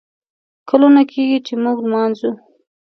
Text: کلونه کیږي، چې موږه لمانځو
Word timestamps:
کلونه 0.69 1.01
کیږي، 1.11 1.39
چې 1.45 1.53
موږه 1.63 1.83
لمانځو 1.85 2.31